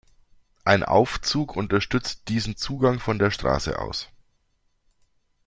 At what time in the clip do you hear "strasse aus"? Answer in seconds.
3.29-4.09